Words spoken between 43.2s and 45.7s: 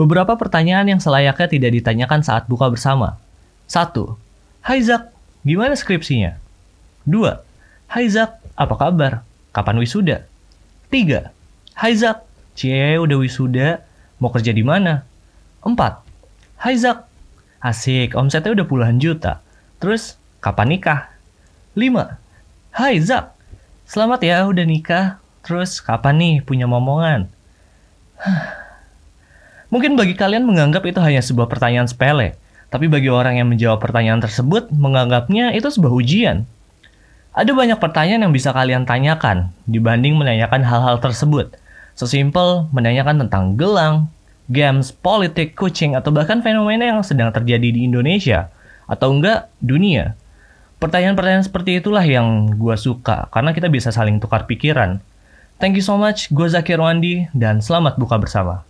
tentang gelang, games, politik,